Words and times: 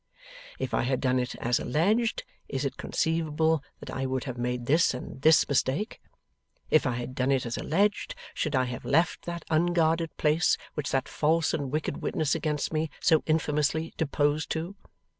If 0.57 0.73
I 0.73 0.81
had 0.81 0.99
done 0.99 1.19
it 1.19 1.35
as 1.35 1.59
alleged, 1.59 2.23
is 2.49 2.65
it 2.65 2.75
conceivable 2.75 3.61
that 3.79 3.91
I 3.91 4.07
would 4.07 4.23
have 4.23 4.35
made 4.39 4.65
this 4.65 4.95
and 4.95 5.21
this 5.21 5.47
mistake? 5.47 6.01
If 6.71 6.87
I 6.87 6.93
had 6.95 7.13
done 7.13 7.31
it 7.31 7.45
as 7.45 7.55
alleged, 7.55 8.15
should 8.33 8.55
I 8.55 8.63
have 8.63 8.83
left 8.83 9.25
that 9.25 9.45
unguarded 9.51 10.17
place 10.17 10.57
which 10.73 10.89
that 10.89 11.07
false 11.07 11.53
and 11.53 11.71
wicked 11.71 11.97
witness 12.01 12.33
against 12.33 12.73
me 12.73 12.89
so 12.99 13.21
infamously 13.27 13.93
deposed 13.95 14.49
to? 14.53 14.75